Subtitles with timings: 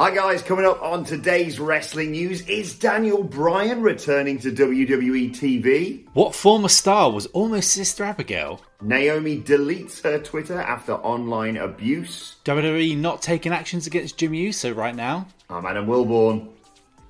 [0.00, 6.06] Hi guys, coming up on today's wrestling news is Daniel Bryan returning to WWE TV.
[6.14, 8.62] What former star was almost Sister Abigail?
[8.80, 12.36] Naomi deletes her Twitter after online abuse.
[12.46, 15.26] WWE not taking actions against Jimmy Uso right now.
[15.50, 16.48] I'm Adam Wilborn,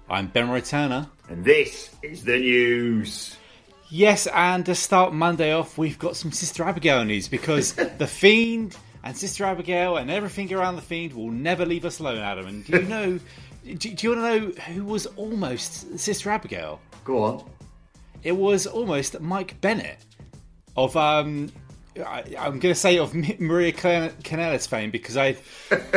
[0.09, 1.07] I'm Ben Turner.
[1.29, 3.37] and this is the news.
[3.89, 8.77] Yes, and to start Monday off, we've got some Sister Abigail news because The Fiend
[9.05, 12.47] and Sister Abigail and everything around The Fiend will never leave us alone, Adam.
[12.47, 13.21] And do you know,
[13.65, 16.81] do, do you want to know who was almost Sister Abigail?
[17.05, 17.51] Go on.
[18.23, 19.99] It was almost Mike Bennett
[20.77, 21.51] of, um,
[21.99, 25.37] I, I'm going to say of Maria Can- Kanellis fame because I,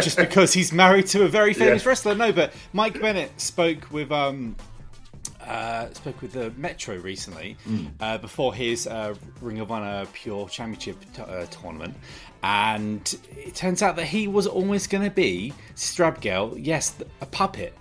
[0.02, 1.90] just because he's married to a very famous Yeah.
[1.90, 2.16] wrestler.
[2.16, 4.56] No, but Mike Bennett spoke with, um,
[5.46, 7.58] uh, spoke with the Metro recently
[8.00, 11.94] uh, before his uh, Ring of Honor Pure Championship t- uh, tournament,
[12.44, 16.56] and it turns out that he was almost going to be Sister Abigail.
[16.58, 17.74] Yes, a puppet.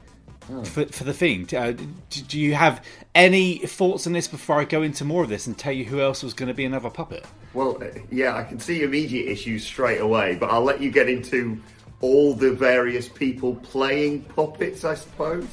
[0.65, 2.85] For, for the Fiend, uh, do, do you have
[3.15, 6.01] any thoughts on this before I go into more of this and tell you who
[6.01, 7.25] else was going to be another puppet?
[7.55, 11.09] Well, uh, yeah, I can see immediate issues straight away, but I'll let you get
[11.09, 11.61] into
[12.01, 15.47] all the various people playing puppets, I suppose.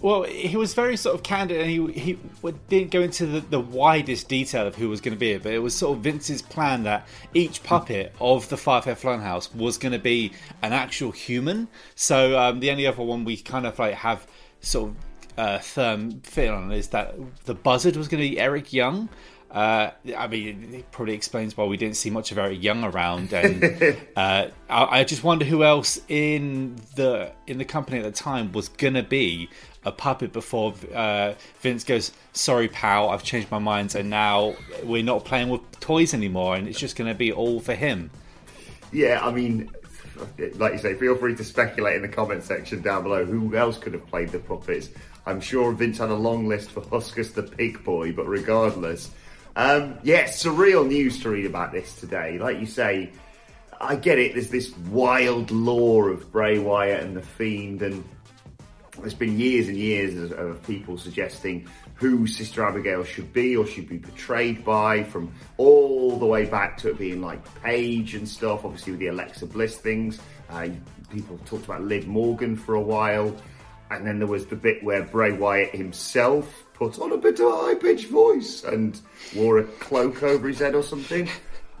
[0.00, 2.18] Well, he was very sort of candid, and he he
[2.68, 5.52] didn't go into the, the widest detail of who was going to be it, but
[5.52, 9.92] it was sort of Vince's plan that each puppet of the Firefly Funhouse was going
[9.92, 10.32] to be
[10.62, 11.66] an actual human.
[11.96, 14.26] So um, the only other one we kind of like have
[14.60, 14.96] sort of
[15.36, 19.08] uh, firm fit on is that the Buzzard was going to be Eric Young.
[19.50, 23.32] Uh, I mean, it probably explains why we didn't see much of Eric Young around,
[23.32, 23.64] and
[24.16, 28.52] uh, I, I just wonder who else in the in the company at the time
[28.52, 29.48] was gonna be
[29.84, 35.02] a puppet before uh, Vince goes, "Sorry, pal, I've changed my mind, and now we're
[35.02, 38.10] not playing with toys anymore, and it's just gonna be all for him."
[38.92, 39.70] Yeah, I mean,
[40.54, 43.78] like you say, feel free to speculate in the comment section down below who else
[43.78, 44.90] could have played the puppets.
[45.26, 49.10] I'm sure Vince had a long list for Huskus the Pig Boy, but regardless,
[49.56, 52.38] um, yeah, surreal news to read about this today.
[52.38, 53.10] Like you say,
[53.80, 54.34] I get it.
[54.34, 58.04] There's this wild lore of Bray Wyatt and the Fiend, and
[59.00, 63.88] there's been years and years of, people suggesting who Sister Abigail should be or should
[63.88, 68.64] be portrayed by, from all the way back to it being like Paige and stuff.
[68.64, 70.20] Obviously, with the Alexa Bliss things,
[70.50, 70.68] uh,
[71.10, 73.34] people talked about Liv Morgan for a while,
[73.90, 77.46] and then there was the bit where Bray Wyatt himself put on a bit of
[77.46, 79.00] a high pitched voice and
[79.34, 81.28] wore a cloak over his head or something.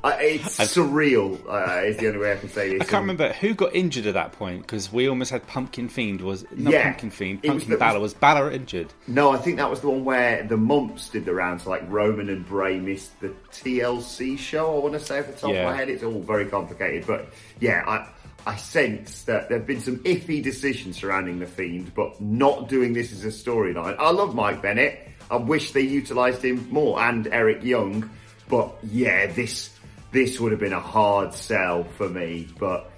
[0.04, 1.38] Uh, it's surreal.
[1.48, 2.82] Uh, is the only way I can say this.
[2.82, 6.20] I can't remember who got injured at that point because we almost had Pumpkin Fiend
[6.20, 6.84] was not Yeah.
[6.84, 8.92] Pumpkin Fiend, was Pumpkin the- Balor was Balor injured.
[9.08, 11.66] No, I think that was the one where the mumps did the rounds.
[11.66, 14.76] Like Roman and Bray missed the TLC show.
[14.76, 15.60] I want to say off the top Yeah.
[15.60, 17.04] of my head, it's all very complicated.
[17.06, 17.28] But
[17.60, 18.06] yeah, I
[18.46, 22.92] I sense that there have been some iffy decisions surrounding the Fiend, but not doing
[22.94, 23.96] this as a storyline.
[23.98, 25.00] I love Mike Bennett.
[25.30, 28.08] I wish they utilised him more and Eric Young.
[28.48, 29.68] But yeah, this
[30.10, 32.48] this would have been a hard sell for me.
[32.58, 32.90] But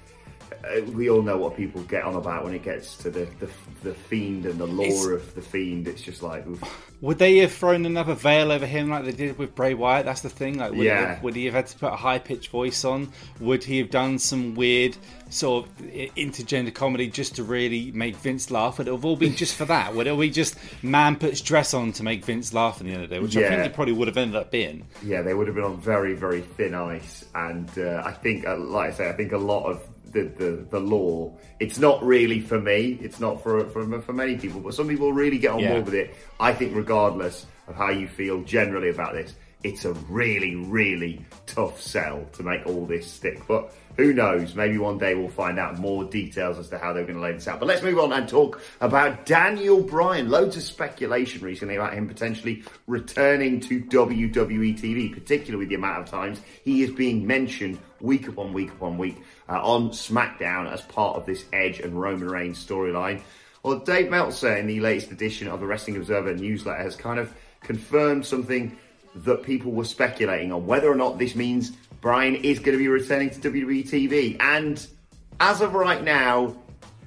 [0.92, 3.48] we all know what people get on about when it gets to the the,
[3.82, 5.88] the fiend and the lore of the fiend.
[5.88, 6.62] It's just like, oof.
[7.00, 10.04] Would they have thrown another veil over him like they did with Bray Wyatt?
[10.04, 10.58] That's the thing.
[10.58, 11.14] Like, would, Yeah.
[11.14, 13.10] have, would he have had to put a high pitched voice on?
[13.40, 14.98] Would he have done some weird
[15.30, 15.78] sort of
[16.16, 18.76] intergender comedy just to really make Vince laugh?
[18.76, 19.94] Would it have all been just for that?
[19.94, 23.04] Would it be just man puts dress on to make Vince laugh in the end
[23.04, 23.20] of the day?
[23.22, 24.86] Which I think it probably would have ended up being.
[25.02, 27.24] yeah, they would have been on very very thin ice.
[27.34, 30.66] And uh, I think, uh, like I say, I think a lot of the, the,
[30.70, 31.32] the lore.
[31.58, 32.98] It's not really for me.
[33.00, 35.72] It's not for, for for many people, but some people really get on Yeah.
[35.72, 36.14] board with it.
[36.38, 41.80] I think, regardless of how you feel generally about this, it's a really really tough
[41.80, 43.40] sell to make all this stick.
[43.46, 44.54] But who knows?
[44.54, 47.32] Maybe one day we'll find out more details as to how they're going to lay
[47.32, 47.60] this out.
[47.60, 50.30] But let's move on and talk about Daniel Bryan.
[50.30, 56.02] Loads of speculation recently about him potentially returning to WWE TV, particularly with the amount
[56.02, 59.18] of times he is being mentioned week upon week upon week
[59.48, 63.20] uh, on SmackDown as part of this Edge and Roman Reigns storyline.
[63.62, 67.34] Well, Dave Meltzer in the latest edition of the Wrestling Observer newsletter has kind of
[67.60, 68.78] confirmed something
[69.14, 72.88] that people were speculating on whether or not this means Bryan is going to be
[72.88, 74.36] returning to WWE TV.
[74.40, 74.84] And
[75.40, 76.56] as of right now,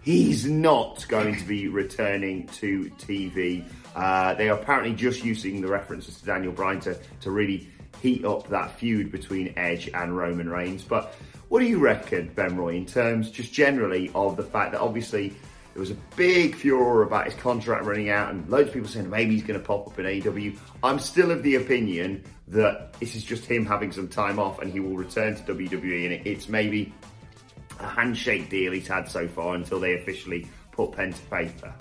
[0.01, 3.63] he's not going to be returning to TV.
[3.95, 7.67] Uh, they are apparently just using the references to Daniel Bryan to, to really
[8.01, 10.83] heat up that feud between Edge and Roman Reigns.
[10.83, 11.15] But
[11.47, 15.33] what do you reckon, Ben Roy, in terms just generally of the fact that obviously
[15.73, 19.09] there was a big furor about his contract running out, and loads of people saying
[19.09, 20.55] maybe he's going to pop up in AEW.
[20.83, 24.71] I'm still of the opinion that this is just him having some time off, and
[24.71, 26.93] he will return to WWE, and it's maybe
[27.79, 31.73] a handshake deal he's had so far until they officially put pen to paper.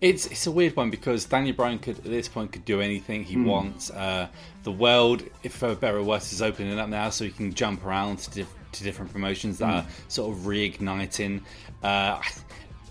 [0.00, 3.24] It's it's a weird one because Daniel Bryan could at this point could do anything
[3.24, 3.90] he wants.
[3.90, 4.28] Uh,
[4.62, 7.84] the world, if for better or worse, is opening up now, so he can jump
[7.84, 11.42] around to, diff- to different promotions that are sort of reigniting.
[11.82, 12.20] Uh,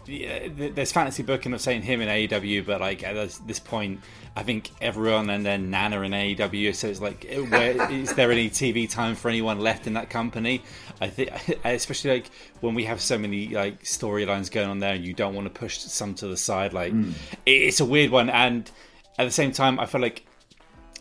[0.08, 3.14] yeah, there's fantasy booking of saying him in AEW, but like at
[3.46, 4.00] this- point,
[4.36, 6.74] I think everyone and then nana in AEW.
[6.76, 10.10] So it's like, eh, where, is there any TV time for anyone left in that
[10.10, 10.62] company?
[11.02, 11.32] I think,
[11.66, 12.30] especially like
[12.62, 15.60] when we have so many like storylines going on there, and you don't want to
[15.60, 16.74] push some to the side.
[16.74, 17.12] Like, hmm.
[17.46, 18.70] it- it's a weird one, and
[19.18, 20.26] at the same time, I feel like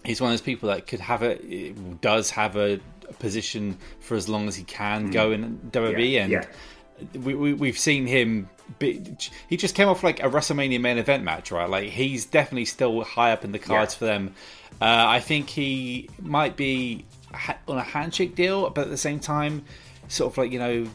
[0.04, 2.80] he's one of those people that could have a eh, does have a,
[3.20, 5.10] position for as long as he can hmm.
[5.12, 7.20] go in WWE, Yeah, and yeah.
[7.20, 8.48] we, we we've seen him.
[8.80, 11.68] He just came off like a WrestleMania main event match, right?
[11.68, 13.98] Like he's definitely still high up in the cards Yeah.
[13.98, 14.34] for them.
[14.80, 17.04] Uh, I think he might be
[17.68, 19.64] on a handshake deal, but at the same time,
[20.08, 20.86] sort of like you know.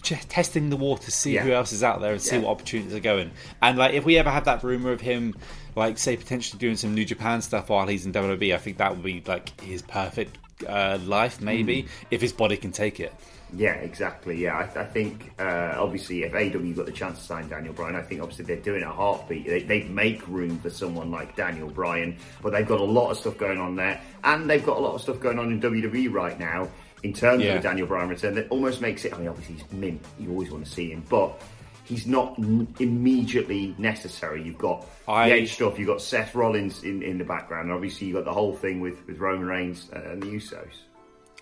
[0.00, 1.42] Just testing the water, to see Yeah.
[1.42, 3.32] who else is out there, and see what opportunities are going.
[3.60, 5.34] And like, if we ever have that rumor of him,
[5.74, 8.92] like, say, potentially doing some New Japan stuff while he's in WWE, I think that
[8.92, 11.88] would be like his perfect uh, life, maybe, Hmm.
[12.12, 13.12] if his body can take it.
[13.54, 14.36] Yeah, exactly.
[14.36, 17.96] Yeah, I, I think uh, obviously if AW got the chance to sign Daniel Bryan,
[17.96, 19.46] I think obviously they're doing a heartbeat.
[19.46, 23.16] They, they make room for someone like Daniel Bryan, but they've got a lot of
[23.18, 26.12] stuff going on there, and they've got a lot of stuff going on in WWE
[26.12, 26.68] right now
[27.02, 27.54] in terms Yeah.
[27.54, 28.34] of Daniel Bryan return.
[28.34, 29.14] That almost makes it.
[29.14, 30.04] I mean, obviously he's mint.
[30.18, 31.40] You always want to see him, but.
[31.84, 34.42] He's not n- immediately necessary.
[34.42, 35.78] You've got I- the Edge stuff.
[35.78, 37.68] You've got Seth Rollins in, in the background.
[37.68, 40.66] And obviously, you've got the whole thing with, with Roman Reigns and the Usos.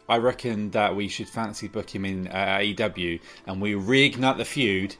[0.08, 4.44] I reckon that we should fancy book him in uh, AEW and we reignite the
[4.44, 4.96] feud.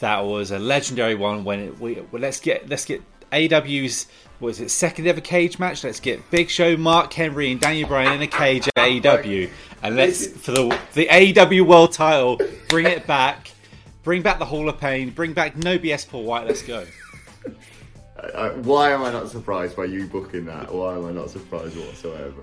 [0.00, 1.44] That was a legendary one.
[1.44, 4.06] When it, we well, let's get let's get AEW's
[4.40, 5.82] was it second ever cage match?
[5.84, 9.50] Let's get Big Show, Mark Henry, and Daniel Bryan in a cage at AEW,
[9.82, 12.38] and let's for the the AEW World Title.
[12.68, 13.52] Bring it back.
[14.02, 15.10] Bring back the Hall of Pain.
[15.10, 16.46] Bring back No BS Paul Wight.
[16.46, 16.86] Let's go.
[18.34, 20.72] Uh, why am I not surprised by you booking that?
[20.72, 22.42] Why am I not surprised whatsoever?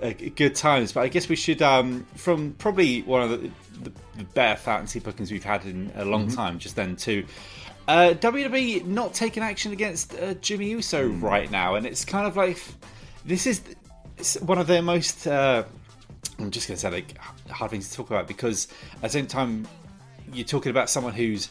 [0.00, 3.50] Uh, good times, but I guess we should, um, from probably one of the,
[3.80, 7.24] the, the better fantasy bookings we've had in a long time, just then too.
[7.88, 12.36] Uh, WWE not taking action against uh, Jimmy Uso right now, and it's kind of
[12.36, 12.62] like
[13.24, 13.62] this is
[14.42, 15.26] one of their most.
[15.26, 15.64] Uh,
[16.38, 17.16] I'm just going to say like
[17.48, 19.66] hard things to talk about because at the same time
[20.32, 21.50] you're talking about someone who's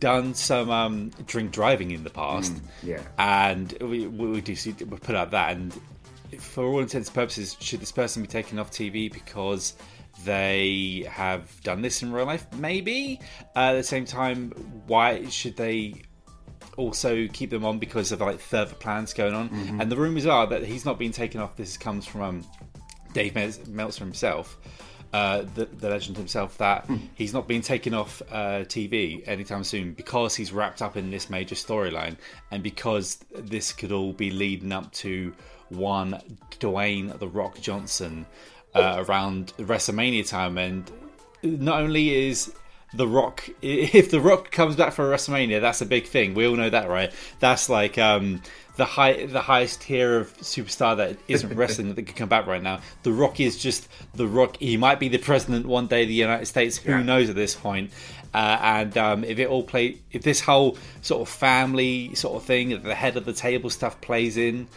[0.00, 3.02] done some um, drink driving in the past, yeah.
[3.18, 5.78] and we, we do see we put out that and
[6.40, 9.74] for all intents and purposes, should this person be taken off TV because
[10.24, 12.46] they have done this in real life?
[12.54, 13.20] Maybe.
[13.54, 14.50] Uh, at the same time,
[14.86, 16.02] why should they
[16.76, 19.48] also keep them on because of like further plans going on?
[19.80, 21.56] And the rumors are that he's not being taken off.
[21.56, 22.44] This comes from um,
[23.12, 24.58] Dave Mel- Meltzer himself.
[25.12, 29.92] Uh, the, the legend himself that he's not being taken off uh, TV anytime soon
[29.92, 32.16] because he's wrapped up in this major storyline
[32.50, 35.32] and because this could all be leading up to
[35.70, 36.20] one
[36.60, 38.26] Dwayne the Rock Johnson
[38.74, 40.58] uh, around WrestleMania time.
[40.58, 40.90] And
[41.42, 42.52] not only is
[42.94, 46.34] the Rock, if the Rock comes back for WrestleMania, that's a big thing.
[46.34, 47.12] We all know that, right?
[47.40, 48.42] That's like um,
[48.76, 52.62] the high, the highest tier of superstar that isn't wrestling that could come back right
[52.62, 52.80] now.
[53.02, 54.56] The Rock is just the Rock.
[54.58, 56.76] He might be the president one day of the United States.
[56.78, 57.02] Who Yeah.
[57.02, 57.90] knows at this point?
[58.34, 62.42] Uh, and um, if it all play, if this whole sort of family sort of
[62.42, 64.68] thing, the head of the table stuff plays in,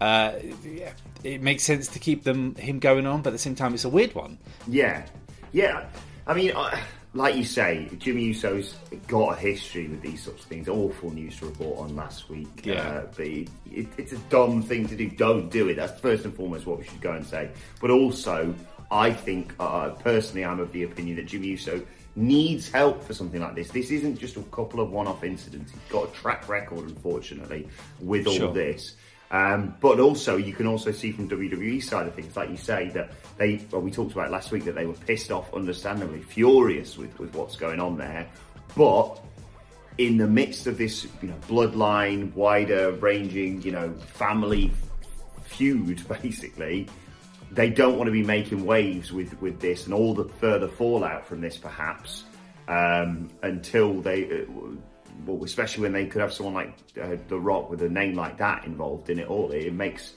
[0.00, 0.32] uh,
[0.64, 3.22] yeah, it makes sense to keep them him going on.
[3.22, 4.38] But at the same time, it's a weird one.
[4.68, 5.06] Yeah,
[5.52, 5.86] yeah.
[6.26, 6.80] I mean, I,
[7.14, 8.74] like you say, Jimmy Uso's
[9.06, 10.68] got a history with these sorts of things.
[10.68, 12.64] Awful news to report on last week.
[12.64, 12.80] Yeah.
[12.80, 15.08] Uh, but it, it, it's a dumb thing to do.
[15.10, 15.74] Don't do it.
[15.74, 17.50] That's first and foremost what we should go and say.
[17.80, 18.54] But also,
[18.90, 21.82] I think, uh, personally, I'm of the opinion that Jimmy Uso
[22.16, 23.70] needs help for something like this.
[23.70, 25.72] This isn't just a couple of one-off incidents.
[25.72, 27.68] He's got a track record, unfortunately,
[28.00, 28.52] with all Sure.
[28.52, 28.96] this.
[29.30, 32.88] Um, but also, you can also see from WWE side of things, like you say,
[32.90, 36.96] that they, well, we talked about last week that they were pissed off, understandably, furious
[36.96, 38.28] with, with what's going on there.
[38.76, 39.20] But
[39.98, 44.70] in the midst of this, you know, bloodline, wider ranging, you know, family
[45.44, 46.86] feud, basically,
[47.50, 51.26] they don't want to be making waves with, with this and all the further fallout
[51.26, 52.24] from this, perhaps,
[52.68, 54.44] um, until they, uh,
[55.26, 58.38] well, especially when they could have someone like uh, The Rock with a name like
[58.38, 59.50] that involved in it all.
[59.50, 60.14] It makes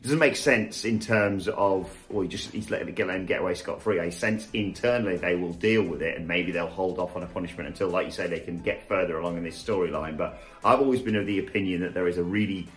[0.00, 3.40] it doesn't make sense in terms of, well, he just he's letting it him get
[3.40, 3.98] away scot free.
[3.98, 7.26] A sense internally they will deal with it, and maybe they'll hold off on a
[7.26, 10.18] punishment until, like you say, they can get further along in this storyline.
[10.18, 12.68] But I've always been of the opinion that there is a really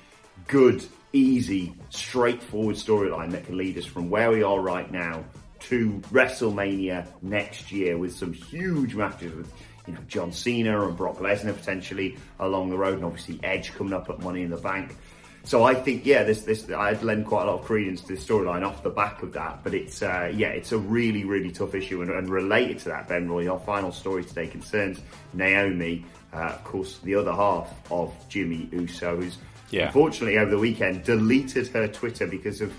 [0.47, 5.25] good, easy, straightforward storyline that can lead us from where we are right now
[5.59, 9.51] to WrestleMania next year with some huge matches with
[9.87, 13.93] you know John Cena and Brock Lesnar potentially along the road, and obviously Edge coming
[13.93, 14.95] up at Money in the Bank.
[15.43, 18.19] So I think yeah, this this I'd lend quite a lot of credence to the
[18.19, 19.63] storyline off the back of that.
[19.63, 23.07] But it's uh, yeah, it's a really really tough issue, and, and related to that,
[23.07, 24.99] Ben Roy, our final story today concerns
[25.33, 26.03] Naomi,
[26.33, 29.37] uh, of course, the other half of Jimmy Uso, who's
[29.69, 29.85] Yeah.
[29.87, 32.73] unfortunately over the weekend deleted her Twitter because of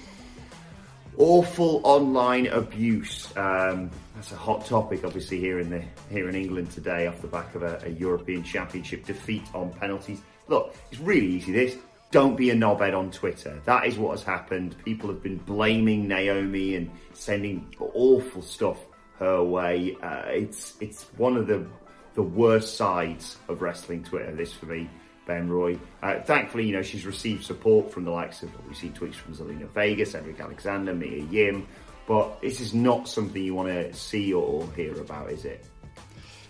[1.19, 3.37] awful online abuse.
[3.37, 7.29] Um, that's a hot topic, obviously, here in the here in England today, off the
[7.29, 10.21] back of a, a European Championship defeat on penalties.
[10.49, 11.53] Look, it's really easy.
[11.53, 11.77] This
[12.11, 13.61] don't be a knobhead on Twitter.
[13.67, 14.77] That is what has happened.
[14.85, 18.79] People have been blaming Naomi and sending awful stuff
[19.19, 19.97] her way.
[20.03, 21.67] Uh, it's it's one of the
[22.15, 24.35] the worst sides of wrestling Twitter.
[24.35, 24.89] This for me.
[25.29, 25.79] Ben Roy.
[26.03, 29.35] Uh, thankfully, you know, she's received support from the likes of, we've seen tweets from
[29.35, 31.69] Zelina Vega, Cedric Alexander, Mia Yim,
[32.09, 35.65] but this is not something you want to see or hear about, is it?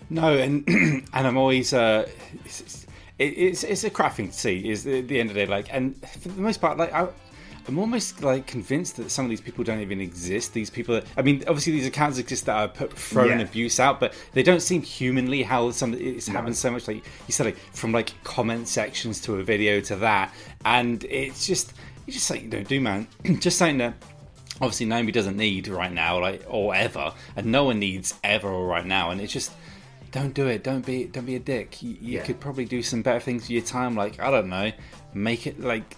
[0.08, 2.08] No, and and I'm always uh,
[2.46, 2.86] it's,
[3.18, 4.70] it's, it's crap thing to see.
[4.70, 7.08] Is at the end of the day, like, and for the most part, like, I,
[7.68, 10.54] I'm almost like convinced that some of these people don't even exist.
[10.54, 13.44] These people, are, I mean, obviously these accounts exist that are put, throwing Yeah.
[13.44, 16.88] abuse out, but they don't seem humanly how some it's happened so much.
[16.88, 20.32] Like you said, like from like comment sections to a video to that,
[20.64, 21.74] and it's just
[22.06, 23.06] it's just something you don't do, man.
[23.38, 23.94] just something that
[24.62, 28.66] obviously Naomi doesn't need right now, like or ever, and no one needs ever or
[28.66, 29.10] right now.
[29.10, 29.52] And it's just
[30.10, 30.64] don't do it.
[30.64, 31.82] Don't be don't be a dick.
[31.82, 32.24] You, you Yeah.
[32.24, 33.94] could probably do some better things with your time.
[33.94, 34.72] Like I don't know,
[35.12, 35.96] make it like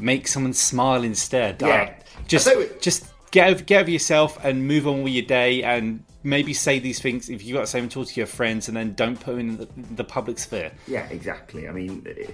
[0.00, 1.60] make someone smile instead.
[1.62, 1.68] Yeah.
[1.98, 5.62] Uh, just we- just get over, get over yourself and move on with your day
[5.62, 8.68] and maybe say these things if you've got to say them talk to your friends
[8.68, 10.70] and then don't put them in the, the public sphere.
[10.86, 11.68] Yeah, exactly.
[11.68, 12.26] I mean, eh,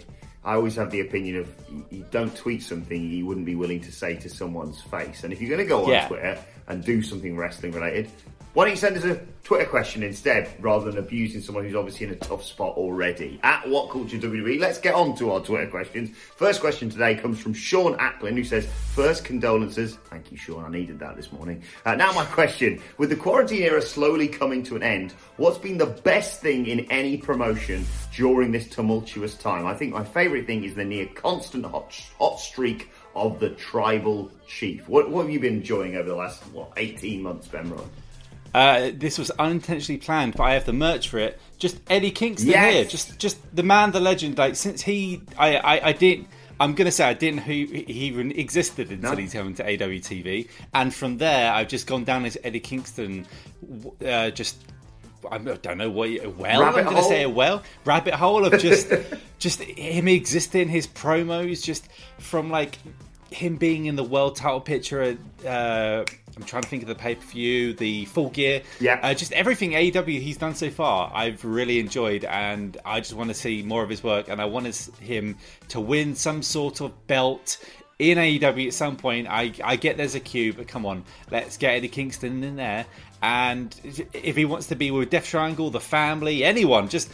[0.45, 3.81] I always have the opinion of you- you don't tweet something you wouldn't be willing
[3.83, 5.25] to say to someone's face.
[5.25, 6.09] And if you're going to go on Yeah.
[6.09, 8.11] Twitter and do something wrestling related,
[8.57, 12.07] why don't you send us a Twitter question instead rather than abusing someone who's obviously
[12.07, 13.39] in a tough spot already?
[13.43, 16.17] At What Culture WWE, let's get on to our Twitter questions.
[16.37, 19.97] First question today comes from Sean Ackland who says, First condolences.
[20.09, 20.65] Thank you, Sean.
[20.65, 21.63] I needed that this morning.
[21.85, 25.77] Uh, now, my question with the quarantine era slowly coming to an end, what's been
[25.77, 27.85] the best thing in any promotion
[28.15, 29.67] during this tumultuous time?
[29.67, 34.31] I think my favourite thing is the near constant hot, hot streak of the tribal
[34.49, 34.89] chief.
[34.89, 37.85] What, what have you been enjoying over the last, what, 18 months, Ben Roy?
[38.57, 41.39] Uh, this was unintentionally planned, but I have the merch for it.
[41.59, 42.73] Just Eddie Kingston Yes.
[42.75, 44.39] here, just just the man, the legend.
[44.39, 46.29] Like since he, I, I, I didn't.
[46.59, 49.17] I'm gonna say I didn't who he even existed until No.
[49.19, 53.27] he's coming to AWTV, and from there I've just gone down as Eddie Kingston.
[54.03, 54.57] Uh, just
[55.31, 56.09] I don't know what
[56.39, 58.91] well Rabbit I'm gonna say a well rabbit hole of just
[59.39, 62.79] just him existing, his promos, just from like
[63.31, 65.03] him being in the world title picture.
[65.03, 66.05] At, uh,
[66.37, 69.01] I'm trying to think of the pay per view, the full gear, Yeah.
[69.03, 71.11] uh, just everything AEW he's done so far.
[71.15, 74.45] I've really enjoyed, and I just want to see more of his work, and I
[74.45, 74.67] want
[75.01, 75.39] him
[75.69, 77.59] to win some sort of belt.
[77.99, 81.57] In AEW at some point, I, I get there's a queue, but come on, let's
[81.57, 82.85] get Eddie Kingston in there.
[83.23, 83.75] And
[84.13, 87.11] if he wants to be with Death Triangle, the family, anyone, just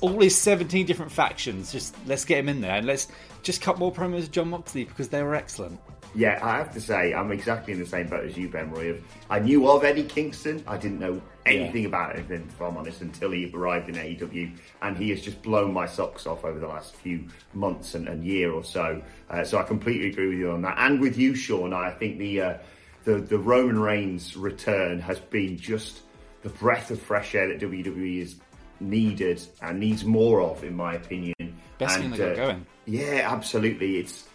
[0.00, 3.08] all his 17 different factions, just let's get him in there and let's
[3.42, 5.80] just cut more promos of Jon Moxley because they were excellent.
[6.14, 9.00] Yeah, I have to say, I'm exactly in the same boat as you, Ben Roy.
[9.28, 10.62] I knew of Eddie Kingston.
[10.66, 14.56] I didn't know anything about him, if I'm honest, until he arrived in AEW.
[14.82, 18.24] And he has just blown my socks off over the last few months and, and
[18.24, 19.02] year or so.
[19.28, 20.76] Uh, so I completely agree with you on that.
[20.78, 22.58] And with you, Sean, I think the, uh,
[23.04, 26.00] the, the Roman Reigns return has been just
[26.42, 28.36] the breath of fresh air that WWE is
[28.80, 31.34] needed and needs more of, in my opinion.
[31.78, 32.66] Best and, thing they got going.
[32.86, 33.98] Yeah, absolutely.
[33.98, 34.26] It's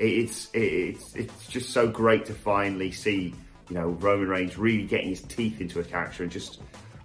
[0.00, 3.34] it's it's it's just so great to finally see
[3.68, 6.60] you know Roman Reigns really getting his teeth into a character and just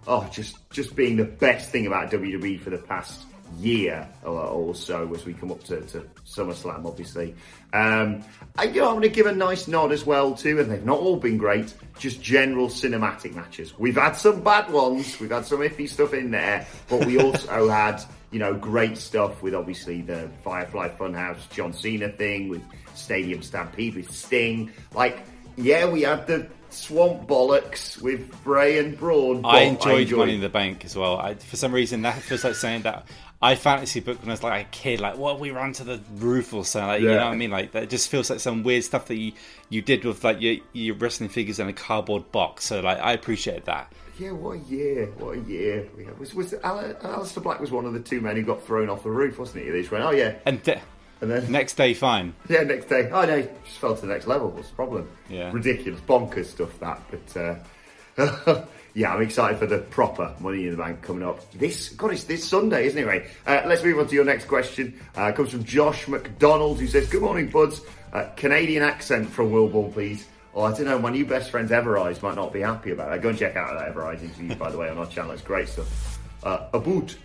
[0.07, 3.25] oh just just being the best thing about WWE for the past
[3.59, 7.35] year or, or so as we come up to, to SummerSlam, obviously.
[7.73, 8.23] Um,
[8.57, 10.85] I, you know, I'm going to give a nice nod as well too, and they've
[10.85, 11.73] not all been great.
[11.99, 13.77] Just general cinematic matches.
[13.77, 15.19] We've had some bad ones.
[15.19, 19.41] We've had some iffy stuff in there, but we also had you know great stuff
[19.41, 22.63] with obviously the Firefly Funhouse John Cena thing with
[22.95, 24.71] Stadium Stampede with Sting.
[24.93, 25.23] Like,
[25.57, 29.41] yeah, we had the Swamp Bollocks with Bray and Braun.
[29.41, 31.17] but I enjoyed, Money in the Bank as well.
[31.17, 33.07] I, for some reason, that feels like saying that
[33.41, 34.99] I fantasy booked when I was like a kid.
[34.99, 36.87] Like, what we ran to the roof or something.
[36.87, 37.51] Like, You know what I mean?
[37.51, 39.33] Like that just feels like some weird stuff that you
[39.69, 42.65] you did with like your your wrestling figures in a cardboard box.
[42.65, 43.91] So like, I appreciate that.
[44.17, 45.07] Yeah, what a year!
[45.17, 45.89] What a year!
[46.05, 48.89] Had- Was was Al- Aleister Black was one of the two men who got thrown
[48.89, 49.69] off the roof, wasn't he?
[49.71, 50.79] They just went, oh yeah, And th-
[51.21, 52.33] and then next day, fine.
[52.49, 54.49] yeah, next day, oh no, just fell to the next level.
[54.51, 55.09] What's the problem?
[55.29, 55.51] Yeah.
[55.51, 57.01] ridiculous, bonkers stuff that.
[57.09, 61.89] But uh, yeah, I'm excited for the proper Money in the Bank coming up this.
[61.89, 63.05] God, it's this Sunday, isn't it?
[63.05, 63.25] Right.
[63.45, 64.99] Uh, let's move on to your next question.
[65.17, 67.81] Uh, it comes from Josh McDonald, who says, "Good morning, buds.
[68.13, 70.97] Uh, Canadian accent from Wilborn, please." Oh, I don't know.
[70.97, 73.21] My new best friend's Everise might not be happy about it.
[73.21, 75.31] Go and check out that Ever Eyes interview, by the way, on our channel.
[75.31, 76.17] It's great stuff.
[76.43, 77.17] Uh, Aboot.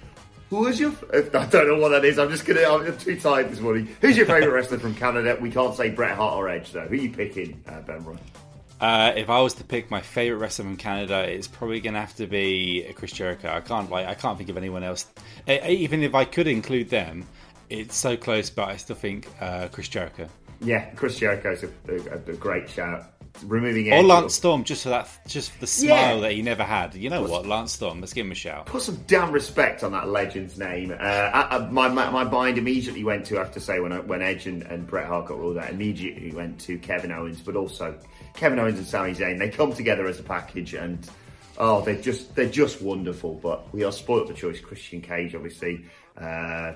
[0.50, 0.92] Who is your?
[1.14, 2.18] I don't know what that is.
[2.18, 2.62] I'm just gonna.
[2.62, 3.88] I'm too tired this morning.
[4.00, 5.38] Who's your favourite wrestler from Canada?
[5.40, 6.86] We can't say Bret Hart or Edge though.
[6.86, 8.16] Who are you picking, uh, Ben Roy?
[8.80, 12.00] Uh, if I was to pick my favorite wrestler from Canada, it's probably going to
[12.00, 13.48] have to be Chris Jericho.
[13.48, 15.06] I can't like I can't think of anyone else.
[15.46, 17.26] Even if I could include them,
[17.68, 18.50] it's so close.
[18.50, 20.28] But I still think uh, Chris Jericho
[20.60, 23.04] Yeah, Chris Jericho's a, a, a great shout.
[23.44, 26.20] Removing or Lance Storm, just for that, just for the smile Yeah.
[26.22, 26.94] that he never had.
[26.94, 28.00] You know what, Lance Storm?
[28.00, 28.66] Let's give him a shout.
[28.66, 30.92] Put some damn respect on that legend's name.
[30.92, 33.92] Uh, I, I, my, my my mind immediately went to I have to say when
[33.92, 37.40] I, when Edge and, and Bret Hart got all that, immediately went to Kevin Owens,
[37.40, 37.98] but also
[38.34, 39.38] Kevin Owens and Sami Zayn.
[39.38, 41.08] They come together as a package, and
[41.58, 43.34] oh, they're just they're just wonderful.
[43.42, 44.60] But we are spoilt for choice.
[44.60, 45.84] Christian Cage, obviously.
[46.20, 46.74] Uh,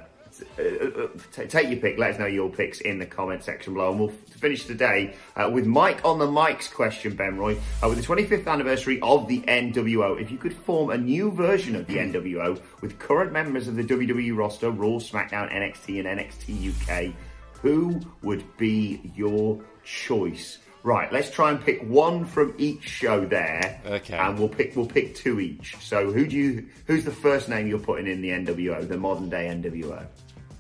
[1.31, 1.99] take your pick.
[1.99, 3.91] Let us know your picks in the comment section below.
[3.91, 7.57] And we'll finish today uh, with Mike on the Mike's question, Ben Roy.
[7.83, 11.77] Uh, with the 25th anniversary of the NWO, if you could form a new version
[11.77, 17.09] of the NWO with current members of the WWE roster, Raw, SmackDown, NXT, and NXT
[17.09, 17.15] UK,
[17.63, 20.59] who would be your choice?
[20.85, 23.81] Right, let's try and pick one from each show there.
[23.87, 24.19] Okay.
[24.19, 25.77] And we'll pick we'll pick two each.
[25.81, 29.31] So who do you who's the first name you're putting in the NWO, the modern
[29.31, 30.07] day NWO?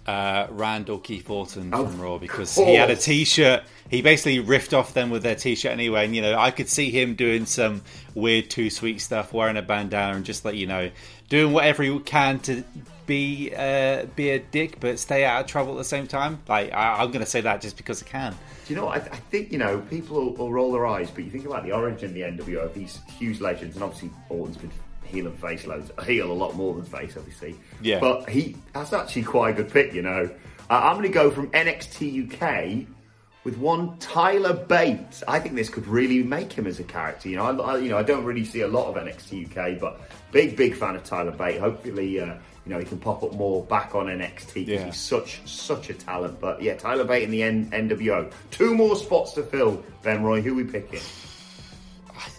[0.06, 2.96] Uh, Randall Keith Orton Oh, from Raw because he had a.
[2.96, 3.62] T-shirt.
[3.88, 6.90] He basically riffed off them with their T-shirt anyway, and you know I could see
[6.90, 7.82] him doing some
[8.14, 10.90] weird too sweet stuff, wearing a bandana, and just like you know,
[11.28, 12.64] doing whatever he can to
[13.06, 16.40] be uh, be a dick but stay out of trouble at the same time.
[16.48, 18.32] Like I, I'm going to say that just because I can.
[18.66, 19.02] Do you know what?
[19.02, 21.64] I, I think, you know, people will, will roll their eyes, but you think about
[21.64, 24.72] the origin of the NWO, these huge legends, and obviously Orton's been
[25.14, 25.90] heel and face loads.
[26.04, 27.54] Heel a lot more than face, obviously.
[27.80, 28.00] Yeah.
[28.00, 30.28] But he that's actually quite a good pick, you know.
[30.68, 32.86] Uh, I'm going to go from NXT UK
[33.44, 35.22] with one Tyler Bates.
[35.28, 37.28] I think this could really make him as a character.
[37.28, 39.78] You know, I, I- you know, I don't really see a lot of NXT UK,
[39.80, 40.00] but
[40.32, 41.60] big, big fan of Tyler Bates.
[41.60, 42.34] Hopefully, uh,
[42.66, 44.86] you know, he can pop up more back on NXT because Yeah.
[44.86, 46.40] he's such, such a talent.
[46.40, 48.32] But yeah, Tyler Bate in the N- NWO.
[48.50, 49.84] Two more spots to fill.
[50.02, 51.00] Ben Roy, who we picking?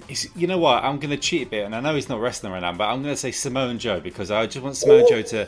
[0.08, 0.84] It's, you know what?
[0.84, 2.86] I'm going to cheat a bit, and I know he's not wrestling right now, but
[2.86, 5.48] I'm going to say Samoan Joe because I just want Samoan Joe to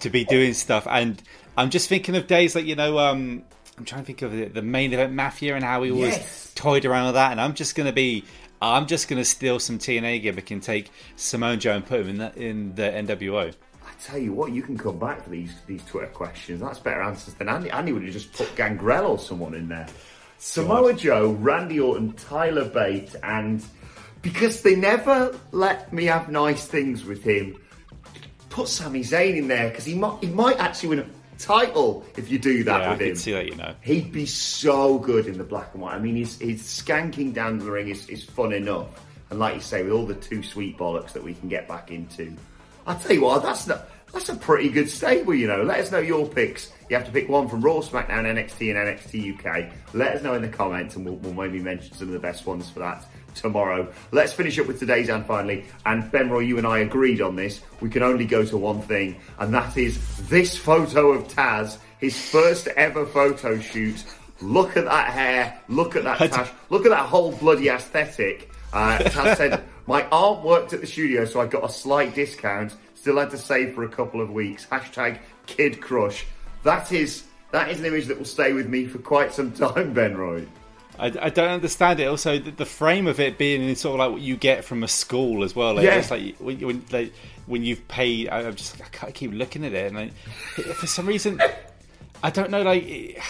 [0.00, 1.20] to be doing stuff, and
[1.56, 3.42] I'm just thinking of days like you know, um,
[3.76, 6.52] I'm trying to think of the, the main event Mafia and how he always Yes.
[6.54, 8.24] toyed around with that, and I'm just going to be.
[8.62, 12.08] I'm just going to steal some TNA gimmick and take Samoan Joe and put him
[12.10, 13.54] in the, in the NWO.
[13.82, 16.60] I tell you what, you can come back for these these Twitter questions.
[16.60, 17.70] That's better answers than Andy.
[17.70, 19.86] Andy would have just put Gangrel or someone in there.
[20.38, 23.62] Samoa Joe, Randy Orton, Tyler Bate, and
[24.22, 27.56] because they never let me have nice things with him,
[28.48, 31.06] put Sami Zayn in there because he might he might actually win a
[31.38, 33.06] title if you do that Yeah, I with him.
[33.08, 33.74] can see that, you know.
[33.80, 35.94] He'd be so good in the black and white.
[35.94, 38.88] I mean, his, his skanking down the ring is, is fun enough.
[39.30, 41.90] And like you say, with all the too sweet bollocks that we can get back
[41.90, 42.36] into,
[42.86, 45.62] I tell you what, that's not, that's a pretty good stable, you know.
[45.62, 46.72] Let us know your picks.
[46.90, 49.72] You have to pick one from Raw, SmackDown, NXT, and NXT UK.
[49.94, 52.44] Let us know in the comments, and we'll, we'll maybe mention some of the best
[52.44, 53.92] ones for that tomorrow.
[54.12, 55.64] Let's finish up with today's and finally.
[55.86, 57.60] And Ben Roy, you and I agreed on this.
[57.80, 62.18] We can only go to one thing, and that is this photo of Taz, his
[62.30, 64.04] first ever photo shoot.
[64.40, 65.60] Look at that hair.
[65.68, 66.50] Look at that Taz.
[66.70, 68.50] Look at that whole bloody aesthetic.
[68.72, 72.76] Uh, Taz said, My aunt worked at the studio, so I got a slight discount.
[72.94, 74.66] Still had to save for a couple of weeks.
[74.66, 76.26] Hashtag kid crush.
[76.62, 79.92] That is that is an image that will stay with me for quite some time,
[79.92, 80.46] Ben Roy.
[81.00, 82.04] I, I don't understand it.
[82.04, 84.82] Also, the, the frame of it being in sort of like what you get from
[84.82, 85.74] a school as well.
[85.74, 85.94] Like, Yeah.
[85.96, 87.12] It's like when, when, like,
[87.46, 88.28] when you've paid.
[88.28, 90.08] I, I'm just I can't keep looking at it, and I,
[90.74, 91.40] for some reason,
[92.22, 92.62] I don't know.
[92.62, 93.20] Like,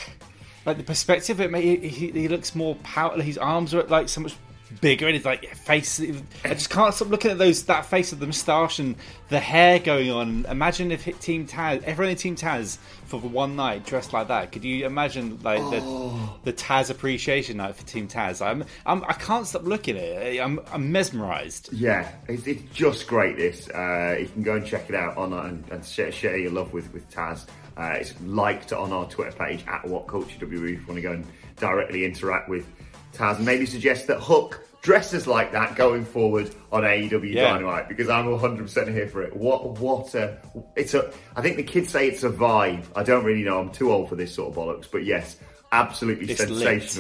[0.66, 3.22] like the perspective, it may, he, he looks more powerful.
[3.22, 4.35] His arms are like so much
[4.80, 6.00] bigger, and his like face.
[6.44, 8.96] I just can't stop looking at those that face of the moustache and
[9.28, 10.46] the hair going on.
[10.46, 14.52] Imagine if Team Taz, everyone in Team Taz, for one night dressed like that.
[14.52, 18.44] Could you imagine like the, the Taz appreciation night for Team Taz?
[18.44, 20.40] I'm, I'm I can't stop looking at it.
[20.40, 21.72] I'm, I'm mesmerised.
[21.72, 23.37] Yeah, it's, it's just great.
[23.37, 26.52] This uh, you can go and check it out on and, and share, share your
[26.52, 27.46] love with with Taz.
[27.76, 31.12] Uh, it's liked on our Twitter page at What Culture if you want to go
[31.12, 32.66] and directly interact with
[33.20, 37.52] Taz and maybe suggest that Hook dresses like that going forward on AEW Yeah.
[37.52, 39.37] Dynamite because I'm 100% here for it.
[39.37, 40.38] What what a
[40.74, 42.85] it's a I think the kids say it's a vibe.
[42.96, 43.61] I don't really know.
[43.61, 45.37] I'm too old for this sort of bollocks, but yes,
[45.72, 46.98] absolutely It's lit.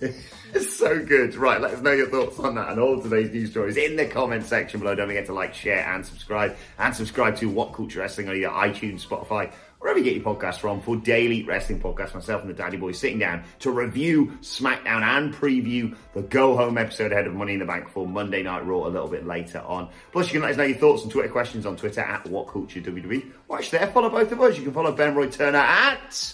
[0.54, 1.34] It's so good.
[1.34, 4.06] Right, let us know your thoughts on that and all today's news stories in the
[4.06, 4.94] comment section below.
[4.94, 6.56] Don't forget to like, share, and subscribe.
[6.78, 10.58] And subscribe to What Culture Wrestling on either iTunes, Spotify, wherever you get your podcasts
[10.58, 12.14] from for daily wrestling podcasts.
[12.14, 16.78] Myself and the Daddy Boys sitting down to review SmackDown and preview the Go Home
[16.78, 19.60] episode ahead of Money in the Bank for Monday Night Raw a little bit later
[19.60, 19.90] on.
[20.12, 22.48] Plus, you can let us know your thoughts and Twitter questions on Twitter at What
[22.48, 23.30] Culture WWE.
[23.48, 24.56] Watch there, follow both of us.
[24.56, 26.32] You can follow Ben Roy Turner at.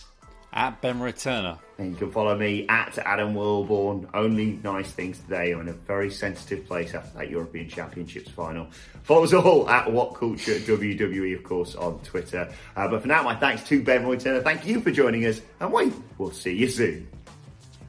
[0.55, 1.59] At Ben Returner.
[1.79, 4.09] And you can follow me at Adam Wilborn.
[4.15, 5.51] Only nice things today.
[5.51, 8.69] I'm in a very sensitive place after that European Championships final.
[9.03, 12.49] Follow us all at What Culture WWE, of course, on Twitter.
[12.77, 14.41] Uh, but for now, my thanks to Ben Roy Turner.
[14.43, 15.41] Thank you for joining us.
[15.59, 17.09] And we'll see you soon.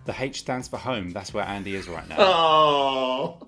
[0.06, 1.12] The H stands for home.
[1.12, 2.16] That's where Andy is right now.
[2.20, 3.48] Oh.